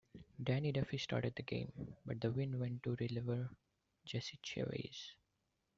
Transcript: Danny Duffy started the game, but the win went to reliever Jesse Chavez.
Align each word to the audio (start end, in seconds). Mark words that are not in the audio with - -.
Danny 0.43 0.71
Duffy 0.71 0.97
started 0.97 1.35
the 1.35 1.43
game, 1.43 1.93
but 2.07 2.19
the 2.19 2.31
win 2.31 2.57
went 2.57 2.81
to 2.81 2.95
reliever 2.99 3.51
Jesse 4.03 4.39
Chavez. 4.41 5.11